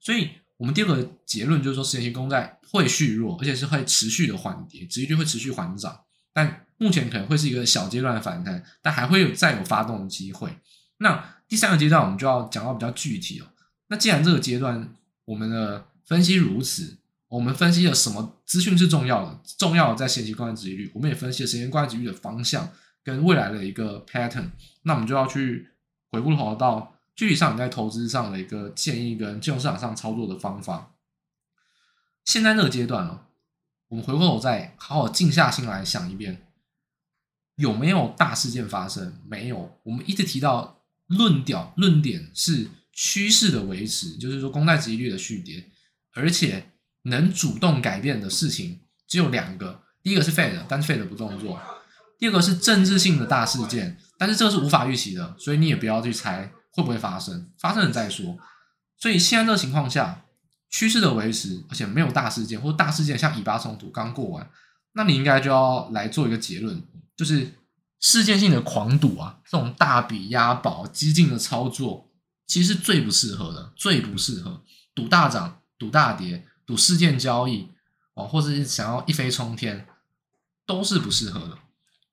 [0.00, 10.56] 所以，我们第二个结论就是说，十年期公债会续弱，而且是会持续的缓跌，殖利率会持续缓涨，但目前可能会是一个小阶段的反弹，但还会有再有发动的机会。
[10.98, 13.46] 那第三个阶段，我们就要讲到比较具体哦。
[13.88, 19.40] 那既然这个阶段我们的分析如此，我们分析了什么资讯是重要的？
[19.58, 22.72] 重要的在十年期公债殖利率，我们也分析了十年期公债殖利率的方向
[23.04, 24.50] 跟未来的一个 pattern。
[24.82, 25.68] 那我们就要去
[26.10, 30.94] 回过头到具体上你在投资上的一个建议跟金融市场上操作的方法。
[32.24, 33.28] 现在这个阶段了，
[33.88, 36.46] 我们回过头再好好静下心来想一遍，
[37.56, 39.20] 有没有大事件发生？
[39.28, 39.78] 没有。
[39.84, 40.76] 我们一直提到。
[41.08, 45.70] 论调论点是趋势的维持，就是说公债值利率的续跌，
[46.12, 51.58] 而且能主动改变的事情只有两个，第一个是 Fed，但是 Fed 不动作；
[52.18, 58.36] 第二个是政治性的大事件，但是这个是无法预期的，所以你也不要去猜会不会发生，发生了再说。
[58.98, 60.24] 所以现在这个情况下，
[60.70, 64.50] 趋势的维持，而且没有大事件或大事件像以巴冲突刚过完，
[64.92, 66.82] 那你应该就要来做一个结论，
[67.16, 67.54] 就是
[68.00, 72.10] 事件性的狂赌啊，这种大笔押宝、激进的操作，
[72.46, 74.62] 其实最不适合的，最不适合
[74.94, 77.70] 赌大涨、赌大跌、赌事件交易
[78.12, 79.86] 哦，或者是想要一飞冲天，
[80.66, 81.58] 都是不适合的。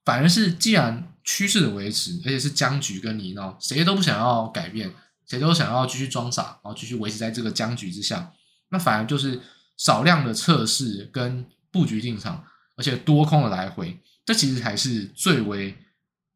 [0.02, 4.94] 反而是既然趋势的维持，而且是僵局跟泥淖，谁都不想要改变，
[5.26, 8.32] 谁都想要继续装傻，然后继续维持在这个僵局之下。
[8.70, 9.42] 那反而就是
[9.76, 12.42] 少量的测试跟布局进场，
[12.76, 15.76] 而且多空的来回，这其实才是最为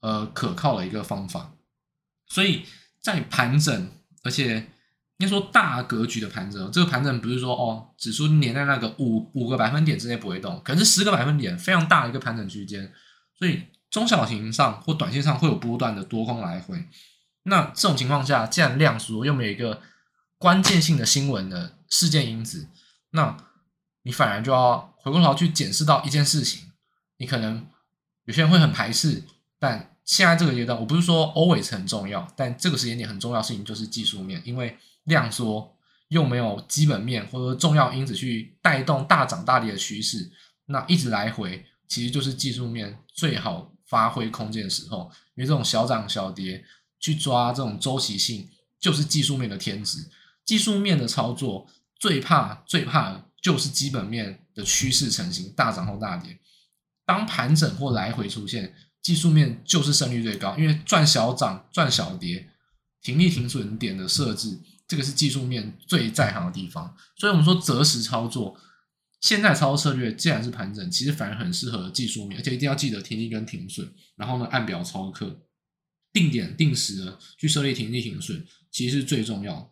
[0.00, 1.54] 呃可靠的一个方法。
[2.26, 2.66] 所以
[3.00, 3.90] 在盘整，
[4.24, 4.70] 而且
[5.20, 12.90] 应该说大格局的盘整，这个盘整不是说哦指数粘在那个五五个百分点之内不会动，可能是十个百分点，非常大的一个盘整区间。
[13.38, 16.82] 所以中小型上或短线上会有波段的多空来回。
[17.42, 19.82] 那这种情况下，既然量缩又没有一个
[20.38, 22.68] 关键性的新闻的事件因子，
[23.10, 23.36] 那
[24.04, 26.70] 你反而就要回过头去检视到一件事情。
[27.18, 27.66] 你可能
[28.24, 29.22] 有些人会很排斥，
[29.58, 35.76] 但现在这个阶段，我不是说 always 很重要，但这个时间点很重要的事情就是技术面，因为量缩
[36.08, 40.30] 又没有基本面或者重要因子去带动大涨大跌的趋势，
[40.66, 46.64] 那一直来回其实就是技术面最好发挥空间的时候，因为这种小涨小跌
[46.98, 50.08] 去抓这种周期性，就是技术面的天职。
[50.44, 51.66] 技术面的操作
[51.98, 56.38] 最怕最怕的就是基本面的趋势成型，大涨或大跌。
[57.04, 62.48] 当盘整或来回出现，技术面就是胜率最高，因为赚小涨赚小跌，
[63.02, 66.92] 停利停损点的设置，这个是技术面最在行的地方。
[67.16, 68.58] 所以我们说择时操作，
[69.20, 75.42] 现在操作策略既然是盘整，其实反而很适合技术面，而且一定要记得停利跟停损，然后呢按表操课，
[76.12, 79.70] 定点定时的去设立停利停损，其实是最重要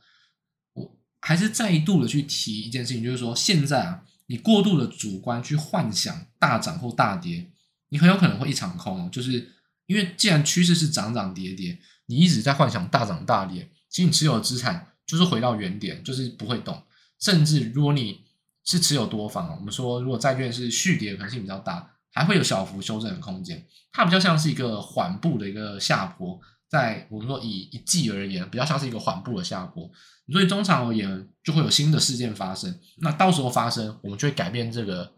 [0.75, 0.97] 我。
[1.21, 7.51] 还是再一度的去提一件事情，就是说现在啊，你过度的主观去幻想大涨或大跌，
[7.89, 9.11] 你很有可能会一场空。
[9.11, 9.53] 就是
[9.87, 11.77] 因为既然趋势是涨涨跌跌，
[12.07, 16.81] 你一直在幻想大涨大跌，其实你持有的资产就是回到原点，就是不会动。
[17.19, 18.21] 甚至如果你
[18.65, 23.67] 是持有多方，我们说如果债券是续跌的可能性比较大，还会有小幅修正的空间。
[23.91, 26.39] 它比较像是一个缓步的一个下坡。
[26.69, 29.91] 在我们说以一季而言，比较像是一个缓步的下坡，
[30.31, 32.79] 所以中长而言就会有新的事件发生。
[32.99, 35.11] 那到时候发生，我们就会改变这个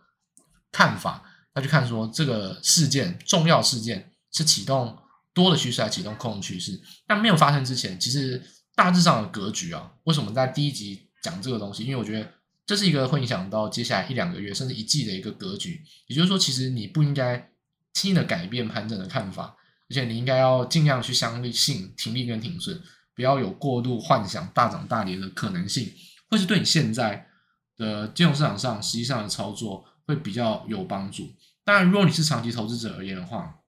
[0.70, 4.96] 看法，那就看说这个事件重要事件是启动
[5.34, 6.80] 多的趋势还是启动空的趋势。
[7.04, 8.40] 但没有发生之前，其实
[8.74, 11.84] 大致上的格局啊，为什么在第一集讲这个东西？
[11.84, 12.32] 因为我觉得
[12.66, 15.82] 这是一个会影响到接下来一两个月甚至一季的一个格局。
[16.06, 17.50] 也就是说，其实你不应该
[17.92, 19.56] 轻易的改变盘整的看法。
[19.88, 22.80] 而且你应该要尽量去相信停利跟停损，
[23.12, 25.92] 不要有过度幻想大涨大跌的可能性，
[26.28, 27.26] 会是对你现在
[27.76, 31.34] 的金融市场上实际上的操作会比较有帮助。
[31.64, 33.58] 当然，如果你是长期投资者而言的话，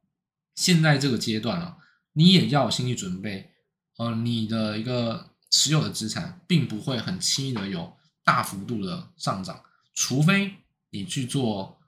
[0.55, 1.77] 现在这个阶段啊，
[2.13, 3.52] 你也要有心理准备，
[3.99, 9.63] 呃，你的一个持有的资产并不会很轻易的有大幅度的上涨，
[9.95, 10.53] 除非
[10.91, 11.79] 你去做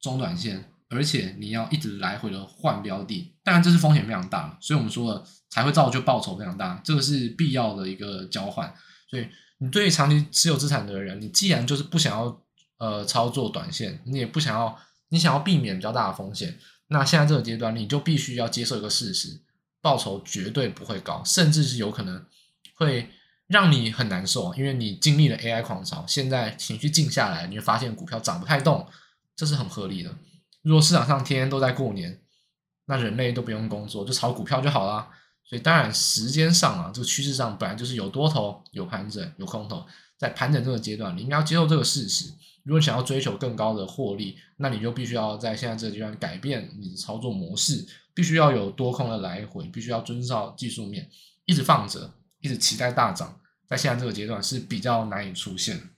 [0.00, 0.70] 中短线。
[0.90, 8.72] 而且你要一直来回的换标的，当然这是风险非常大，所以我们说了才会造就报酬非常大，这个是必要的一个交换。
[9.10, 9.26] 所以
[9.58, 12.40] 你对于长期持有资产的人，你既然就是不想要
[12.78, 16.56] 呃操作短线，你也不想要，你想要避免比较大的风险，
[16.88, 19.42] 那现在这个阶段你就必须要接受一个事实，
[19.84, 22.24] 报酬绝对不会高，甚至是有可能
[22.74, 23.10] 会
[23.46, 28.86] 让你很难受，因为你经历了 AI 狂潮，现在情绪静下来，你会发现股票涨不太动，
[29.36, 30.10] 这是很合理的。
[30.62, 32.18] 如果市场上天天都在过年，
[32.86, 35.06] 那人类都不用工作，就炒股票就好了。
[35.44, 39.84] 所以当然时间上啊，这个趋势上本来就是有多头、有盘整、有空头。
[40.16, 42.32] 在盘整这个阶段，你应该要接受这个事实。
[42.62, 51.10] 如果想要追求更高的获利，那你就必须要在现在这个阶段改变你的操作模式，必须要有多空的来回，必须要遵照技术面，
[51.44, 55.90] 一直放着，一直期待大涨，在现在这个阶段是比较难以出现。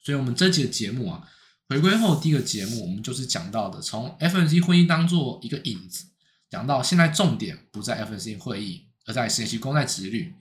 [0.00, 1.28] 所以，我们这期的节目啊。
[1.66, 6.04] 回归后第一个节目，我们就是讲到的，从 FNC 会议当做一个引子，
[6.50, 10.34] 讲到现在重点不在 FNC 会议，而在实习期公债殖率。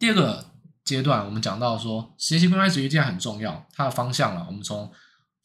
[0.00, 0.50] 第二个
[0.84, 4.90] 阶段，我们讲到说，实习期公债殖率既然很重要，它的方向啊，我们从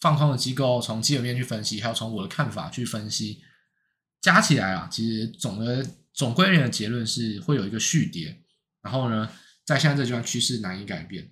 [0.02, 3.44] 放空的机构，从基本面去分析，还有从我的看法去分析，
[4.22, 8.44] 加起来啊，其实总的总归而言的结论是会有一个续跌，
[8.82, 9.30] 然后呢，
[9.66, 11.32] 在现在这阶段趋势难以改变。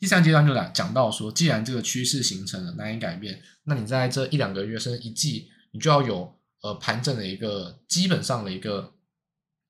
[0.00, 8.94] 第三阶段就来讲到说，既然这个趋势形成了难以改变，那你在这一两个月甚至一季，你就要有呃盘整的一个基本上的一个，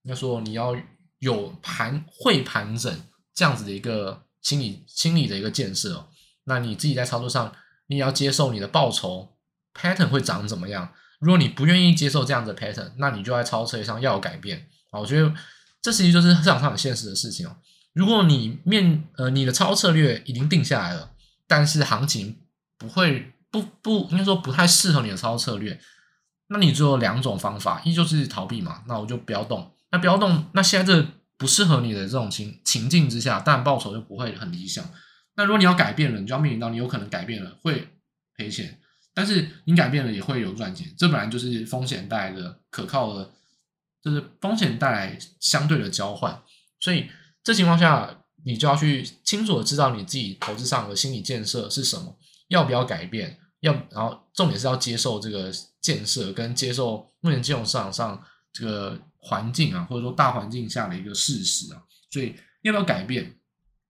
[0.03, 0.75] 应该说你要
[1.19, 3.05] 有盘会盘整
[3.35, 6.09] 这样子的一个心理心理的一个建设哦。
[6.45, 7.55] 那你自己在操作上，
[7.87, 9.37] 你也要接受你的报酬
[9.75, 10.93] pattern 会长怎么样。
[11.25, 15.01] 如果你不愿意接受这样的 pattern，那你就在操作策上要有改变啊。
[15.01, 15.33] 我觉得
[15.81, 17.57] 这实际就是市场上很现实的事情哦。
[17.95, 21.13] 如果你面呃你的操作策略已经定下来了，
[21.49, 22.37] 但是行情
[22.77, 25.81] 不会不不应该说不太适合你的操作策略，
[26.49, 29.73] 那你只有两种方法，一就是逃避嘛，那我就不要动。
[29.91, 31.09] 那不要动，那现在这
[31.39, 34.85] 不适合你的这种情情境之下，当然报酬就不会很理想。
[35.37, 37.89] 那如果你要改变了，你就要面临到你有可能改变了会
[38.37, 38.81] 赔钱，
[39.15, 43.33] 但是你改变了也会有赚钱，这本来就是风险带来的可靠的，
[44.03, 46.43] 就是风险带来相对的交换。
[46.81, 47.09] 所以
[47.43, 55.51] 这情况下，你就要去清楚的知道你自己投资上的心理建设是什么，要不要改变，要然后重点是要接受这个
[55.81, 59.01] 建设跟接受目前金融市场上这个。
[59.27, 63.35] 环境啊，或者说大环境下的一个事实啊，所以要不要改变，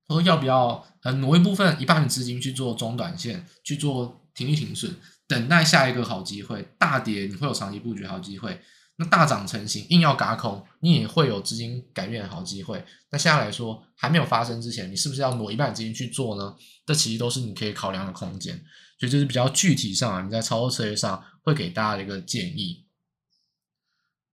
[0.06, 4.94] 或者要不要呃挪一部分一半的资金去做中短线，去做停利停损，
[5.26, 6.74] 等待下一个好机会。
[6.78, 8.60] 大跌你会有长期布局好机会，
[8.96, 12.84] 那大涨成型硬要嘎空，你也会有资金改变的好机会。
[13.10, 16.54] 那现在来说还没有发生之前，你是不是要挪一半资金去做呢？
[16.86, 18.62] 这其实都是你可以考量的空间。
[18.98, 22.86] 所以这是比较具体上啊，你在操作策略上会给大家的一个建议。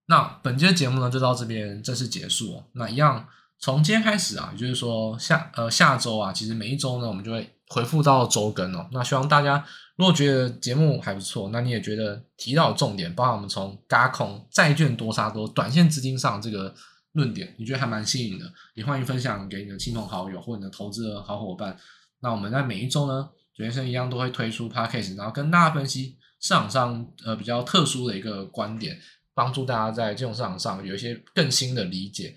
[0.06, 2.64] 那本期的节目呢，就到这边正式结束。
[2.74, 3.28] 那一样，
[3.58, 8.88] 从今天开始啊，也就是说下呃下周啊，其实每一周呢，我们就会回复到周更哦。
[8.92, 9.66] 那希望大家
[10.02, 16.74] 如果觉得节目还不错，那你也觉得提到重点，包括我们从轧空、债券多杀多、短线资金上这个
[17.12, 21.78] 论点，你觉得还蛮新颖的，也欢迎分享给你的亲朋好友或你的投资的好伙伴。
[22.22, 28.98] 那我们在每一周呢，准先生一样都会推出 podcast，然后跟大家分析市场上呃比较特殊的一个观点。
[29.36, 32.36] 帮助大家在金融市场上有一些更新的理解，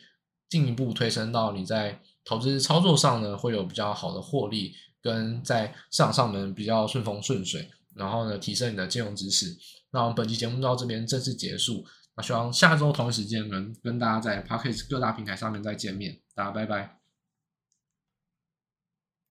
[0.50, 4.72] 进一步推升到你在投资操作上呢，会有比较好的获利，
[5.04, 9.54] 跟在市场上面比较顺风顺水，然后呢提升你的金融知识。
[9.92, 11.84] 那我们本期节目到这边正式结束，
[12.16, 17.03] 那希望下周同一时间能跟大家在 p a c k a g e 各大平台上面再见面，大家拜拜。